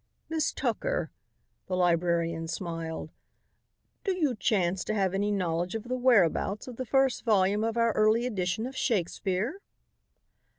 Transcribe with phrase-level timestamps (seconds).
[0.29, 1.11] "Miss Tucker,"
[1.67, 3.11] the librarian smiled,
[4.03, 7.77] "do you chance to have any knowledge of the whereabouts of the first volume of
[7.77, 9.61] our early edition of Shakespeare?"